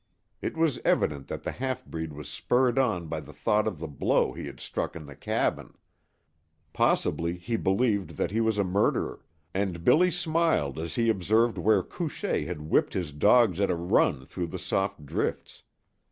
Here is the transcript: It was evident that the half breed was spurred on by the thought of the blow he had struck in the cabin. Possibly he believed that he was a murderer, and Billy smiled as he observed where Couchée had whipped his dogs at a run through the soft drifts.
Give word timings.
It 0.41 0.57
was 0.57 0.79
evident 0.83 1.27
that 1.27 1.43
the 1.43 1.51
half 1.51 1.85
breed 1.85 2.11
was 2.11 2.27
spurred 2.27 2.79
on 2.79 3.05
by 3.05 3.19
the 3.19 3.31
thought 3.33 3.67
of 3.67 3.77
the 3.77 3.87
blow 3.87 4.33
he 4.33 4.47
had 4.47 4.59
struck 4.59 4.95
in 4.95 5.05
the 5.05 5.15
cabin. 5.15 5.77
Possibly 6.73 7.37
he 7.37 7.55
believed 7.55 8.17
that 8.17 8.31
he 8.31 8.41
was 8.41 8.57
a 8.57 8.63
murderer, 8.63 9.23
and 9.53 9.83
Billy 9.83 10.09
smiled 10.09 10.79
as 10.79 10.95
he 10.95 11.07
observed 11.11 11.59
where 11.59 11.83
Couchée 11.83 12.47
had 12.47 12.61
whipped 12.63 12.93
his 12.93 13.11
dogs 13.13 13.61
at 13.61 13.69
a 13.69 13.75
run 13.75 14.25
through 14.25 14.47
the 14.47 14.57
soft 14.57 15.05
drifts. 15.05 15.61